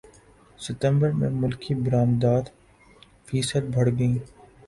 [0.59, 2.45] ستمبر میں ملکی برمدات
[3.27, 4.17] فیصد بڑھ گئیں